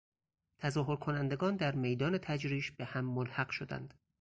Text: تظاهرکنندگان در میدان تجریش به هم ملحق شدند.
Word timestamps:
تظاهرکنندگان 0.59 1.55
در 1.55 1.75
میدان 1.75 2.17
تجریش 2.17 2.71
به 2.71 2.85
هم 2.85 3.05
ملحق 3.05 3.49
شدند. 3.49 3.93